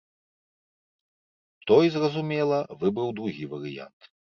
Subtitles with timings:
[1.73, 4.15] Той, зразумела, выбраў другі варыянт.